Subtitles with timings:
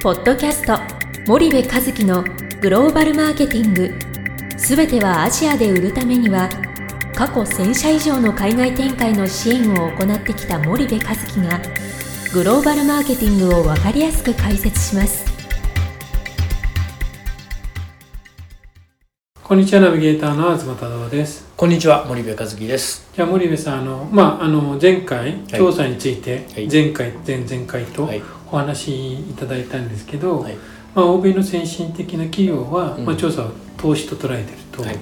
[0.00, 0.78] ポッドキャスト
[1.26, 2.22] 森部和樹の
[2.60, 3.92] グローバルマーケティング。
[4.56, 6.48] すべてはアジアで売るためには
[7.16, 11.60] 過去1000社以上の海外展開の支援を行ってきた森部和樹が
[12.32, 15.26] グローバルマーケティングを分かりやすく解説します。
[19.42, 21.48] こんにちはナビゲーターの東忠夫です。
[21.56, 23.10] こんにちは森部和樹です。
[23.16, 26.68] じゃあ森部さんあのまああの前回調査について、はい。
[26.70, 30.56] 前回前々回とはいお話しいただいたんですけど、はい。
[30.94, 33.04] まあ、欧米の先進的な企業は、うん。
[33.04, 34.96] まあ、調査を投資と捉えてると、はい。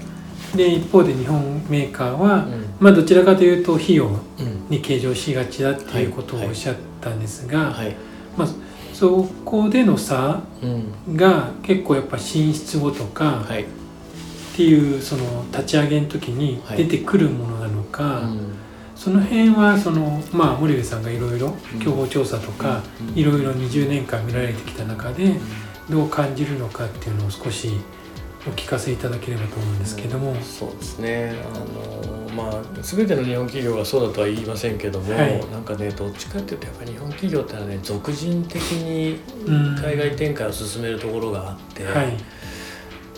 [0.57, 2.65] で一方で日本メーカーは、うん。
[2.81, 4.67] まあ、どちらかというと費用うん。
[4.69, 7.95] に計上しがちだっていうことをおっしゃったんですが、はい。
[8.37, 8.49] まあ、
[8.93, 11.17] そこでの差うん。
[11.17, 13.63] が結構やっぱ進出後とかはい。
[13.63, 13.67] っ
[14.57, 16.79] ていうその立ち上げの時にはい。
[16.79, 18.56] 出てくるものなのか、うん
[18.97, 21.81] その辺はそのまあ森部さんがいろいろうん。
[21.81, 23.19] 競合調査とかうん。
[23.19, 25.37] いろいろ20年間見られてきた中で
[25.89, 27.71] どう感じるのかっていうのを少し
[28.47, 31.35] お聞かせいただければと思うんですけども、そうですね。
[31.53, 35.51] あのまあ全ての日本企業がそうだとは言いませんけども、はい。
[35.51, 39.77] なんかねどっちかっていうとやっぱり日本企業ってのはね俗人的にうん。
[39.77, 42.17] 海外展開を進めるところがあって、はい、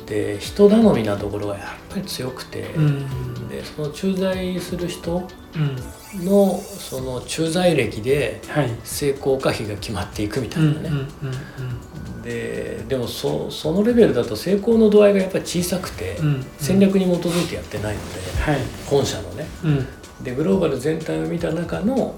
[0.09, 3.49] で人頼みなところがやっぱり強くて、うん。
[3.49, 6.25] でその駐在する人うん。
[6.25, 8.71] のその駐在歴ではい。
[8.85, 16.17] 成功可否が決まっていくみたいなね、うんででもそそのレベルだと成功の度合いがやっぱり小さくて、
[16.59, 18.61] 戦略に基づいてやってないのではい。
[18.87, 19.47] 本社のね。
[19.65, 19.87] うん。
[20.25, 22.15] でグローバル全体を見た中の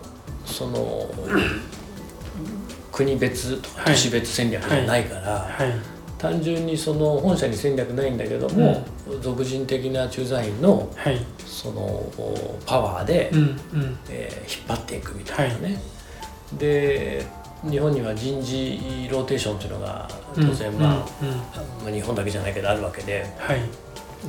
[0.46, 1.10] その
[2.92, 8.84] 国別とかはい都市別戦略じゃないから、はい単純にその本社に戦略ないんだけども、
[9.22, 11.18] 俗人的な駐在員のはい。
[11.46, 12.04] その
[12.66, 13.42] パワーで、うんう
[13.78, 13.98] ん。
[14.10, 15.80] えー引っ張っていくみたいなね。
[16.58, 17.24] で
[17.68, 21.36] 日本には人事ローテーションっていうのが当然、まあうんうん。
[21.36, 21.44] ま
[21.88, 23.26] あ、日本だけじゃないけどあるわけで。
[23.38, 23.60] はい。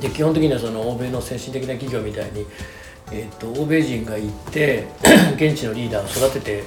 [0.00, 2.46] で基本的にはその欧米の先進的な企業みたいに、
[3.12, 4.86] えー、と欧米人が行って
[5.36, 6.64] 現地のリーダーを育てて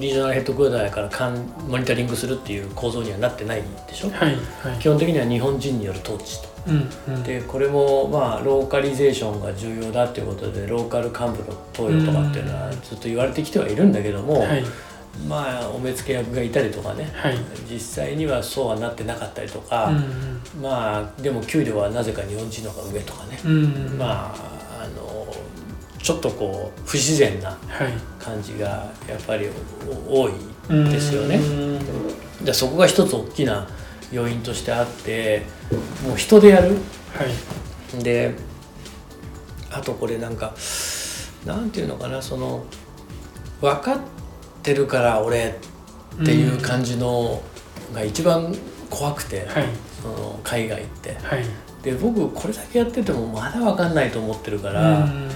[0.00, 1.36] リージョナルヘッドクォーターからかん
[1.68, 4.10] モニタリングするっていう構造にはなってないでしょ？
[4.10, 4.78] はいはい。
[4.80, 6.48] 基本的には日本人による統治と。
[6.66, 7.22] うんうん。
[7.22, 11.34] でこれもまあローカリゼーションが重要だっていうことでローカル幹部の
[11.72, 14.64] 投与とかっていうのはずっと言われてきてはいるんだけども、はい。
[15.28, 17.36] まあお目付け役がいたりとかねはい。
[17.70, 19.92] 実際にはそうはなってなかったりとか、
[20.56, 20.62] うん。
[20.62, 23.56] まあでも給料はなぜか日本人の方が上とかね、うんう
[23.94, 23.98] ん。
[23.98, 24.53] まあ
[26.04, 27.56] ちょっとこう不自然なは
[27.88, 27.92] い。
[28.18, 28.68] 感じが
[29.08, 29.48] やっぱり
[30.06, 30.32] お多い
[30.90, 31.36] ですよね。
[31.36, 31.40] う
[32.42, 32.44] ん。
[32.44, 33.66] でそこが一つ大きな
[34.12, 35.42] 要因としてあって
[36.06, 36.76] もう人でやる。
[37.14, 37.24] は
[37.98, 38.04] い。
[38.04, 38.34] で
[39.72, 40.54] あとこれなんか
[41.46, 42.64] なんていうのかなその
[43.62, 43.98] 分かっ
[44.62, 45.58] てるから俺
[46.22, 47.42] っていう感じの
[47.94, 48.54] が一番
[48.90, 49.68] 怖くて、はい。
[50.02, 51.14] その海外って。
[51.22, 51.44] はい。
[51.82, 55.30] で僕これだけやっててもまだ分かんないと思ってるから、うん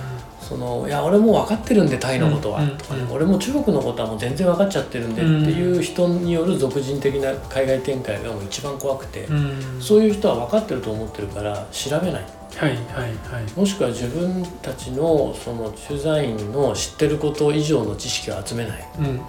[0.49, 3.03] そのいや俺もう分かってるんでタイのことは、うんとかね。
[3.03, 9.81] うん俺も中国のことはもう全然分かっちゃってるんでっていう人による俗人的な海外展開がもう一番怖くて、うん。
[9.81, 13.53] そういう人は分かってると思ってるから調べないはいはいはい。
[13.55, 18.89] もしくは自分たちのその駐在員の知ってること以上の知識を集めない。
[18.99, 19.21] うんうんうん。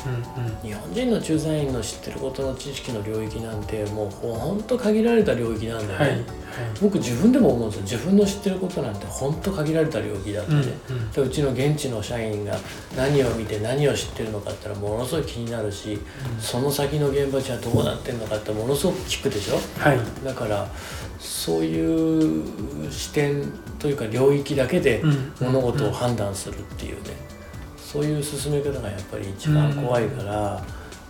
[0.64, 6.20] 日本人の駐在員の知ってることの知識の領域なんてもうほんと限られた領域なんだよね、はいはい。
[6.82, 8.00] 僕自分でも思うんですよ。
[8.00, 10.52] 自分の知ってることなんてほんと限られた領域だって。
[10.52, 11.12] ね、うんうん。
[11.12, 12.58] でうちの現地の社員が
[12.96, 16.00] 何を見て何を知ってるのかってのはものすごい気になるし、
[16.40, 19.60] その先の現場じゃどうなってんのかってものすごく聞くでしょ。
[19.80, 20.00] はい。
[20.24, 20.68] だから
[21.20, 23.44] そういう視点
[23.78, 25.34] というか領域だけでうん。
[25.42, 27.10] 物事を判断するっていうね、
[27.78, 30.64] そういう進め方がやっぱり一番怖いから、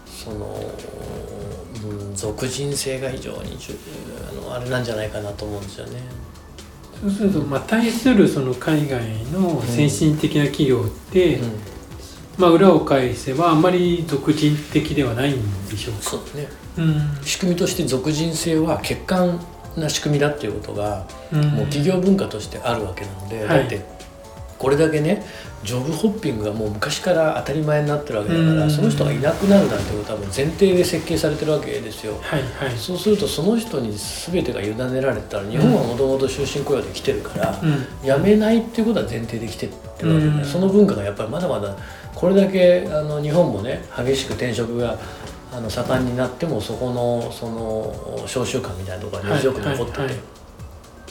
[0.05, 0.59] その、
[1.83, 3.73] うん、俗人性が非常に重
[4.29, 6.01] あのあれなんじゃないかなと思うんですよね。
[7.01, 11.59] そうすると、まあ、対するその海外の先進的な企業って、うん。
[12.37, 16.01] まあ、裏を返せばあんまり俗人的ではないんでしょうか。
[16.01, 16.47] そうね。
[16.77, 17.17] うん。
[17.23, 19.39] 仕組みとして俗人性は欠陥
[19.77, 21.41] な仕組みだっていうことがうん。
[21.51, 23.59] もう企業文化としてあるわけなので、はい。
[23.59, 23.81] だって
[24.57, 25.25] これだけね
[25.63, 28.59] ジョブホッピングがもう昔から当たり前になってるわけだかうん。
[28.59, 32.17] らその人がいなくなるなんてことはもう前提で設計されてるわけですよ。
[32.21, 32.77] はいはい。
[32.77, 37.85] そうするとその人に全てが委ねられたら日本はもともと終身雇用で来てるから、うん。
[38.03, 40.45] 辞めないっていうことは前提で来てってるわけで、うん。
[40.45, 41.75] その文化がやっぱりまだまだ
[42.15, 44.97] これだけあの日本もね激しく転職が
[45.51, 50.15] あの盛んになってもそこのその召集感みたいなところが根強く残ってて、はいはい。
[50.15, 50.23] はい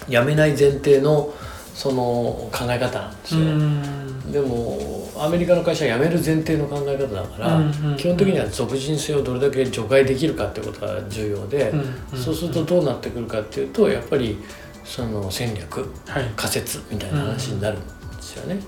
[0.09, 1.35] 辞めない前提の
[1.75, 4.33] その考え方なんですうよ、ん。
[4.33, 7.61] でもアメリカの会社は辞める前提の考え方だから、
[7.97, 14.39] 基本的には属人性をどれだけ除外できるかってことが重要で、うんそうするとどうなってくるかっていうとやっぱり
[14.85, 16.33] その戦略はい。
[16.37, 17.81] 仮説みたいな話になるん
[18.17, 18.61] ですよね。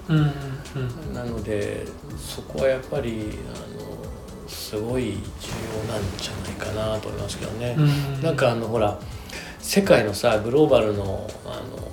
[1.15, 1.87] なので
[2.19, 3.91] そこはやっぱりあの
[4.51, 7.77] すごい重要なんじゃないかなと思いますけどね。
[7.79, 8.23] うん。
[8.23, 8.99] なんかあのほら
[9.61, 11.91] 世界のさグローバルのあの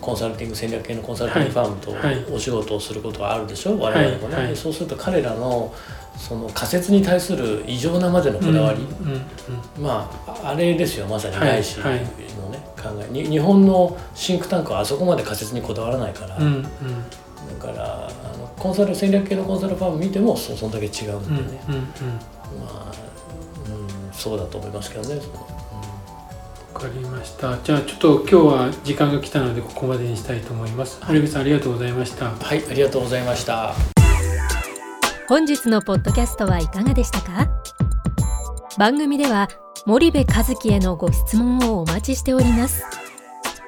[0.00, 2.00] コンサルティング戦略系のコンサルティングファームとはい。
[2.04, 4.44] はいお仕事をすることがあるでしょ、我々もね、はい。
[4.46, 5.74] はいそうすると彼らの
[6.16, 11.48] その仮説に対する異常なまでのこだわり、うんうんまああれですよまさにはい。
[11.62, 11.84] 外資の
[12.50, 13.12] ね、考え。
[13.12, 16.66] に日本のシンクタンクはあそこまで仮説にこだわらないから、うんうん
[17.60, 21.74] だからあのコンサル戦略系のコンサルファーム見てもそそんだけ違うんうんうんでね、うん。
[21.74, 21.82] ま
[22.70, 22.92] あ、
[23.68, 25.20] うん、そうだと思いますけどね。
[25.20, 25.46] その。
[26.74, 27.58] わかりました。
[27.64, 31.00] じゃあちょっと今日は時間が来たのでここまでにしたいと思います。
[31.06, 32.30] 森部さんありがとうございました。
[32.30, 33.74] はい、ありがとうございました。
[35.28, 37.48] 本日のポッドキャストはいかがでしたか？
[38.78, 39.48] 番組では
[39.86, 42.84] 森部和樹へのご質問をお待ちしております